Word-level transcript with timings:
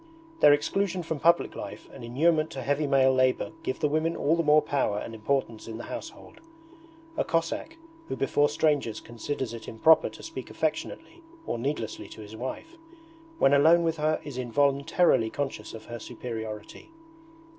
Their 0.39 0.51
exclusion 0.51 1.03
from 1.03 1.19
public 1.19 1.55
life 1.55 1.87
and 1.93 2.03
inurement 2.03 2.49
to 2.53 2.63
heavy 2.63 2.87
male 2.87 3.13
labour 3.13 3.51
give 3.61 3.79
the 3.81 3.87
women 3.87 4.15
all 4.15 4.35
the 4.35 4.41
more 4.41 4.63
power 4.63 4.97
and 4.97 5.13
importance 5.13 5.67
in 5.67 5.77
the 5.77 5.83
household. 5.83 6.41
A 7.17 7.23
Cossack, 7.23 7.77
who 8.07 8.15
before 8.15 8.49
strangers 8.49 8.99
considers 8.99 9.53
it 9.53 9.67
improper 9.67 10.09
to 10.09 10.23
speak 10.23 10.49
affectionately 10.49 11.21
or 11.45 11.59
needlessly 11.59 12.09
to 12.09 12.21
his 12.21 12.35
wife, 12.35 12.77
when 13.37 13.53
alone 13.53 13.83
with 13.83 13.97
her 13.97 14.19
is 14.23 14.39
involuntarily 14.39 15.29
conscious 15.29 15.71
of 15.75 15.85
her 15.85 15.99
superiority. 15.99 16.89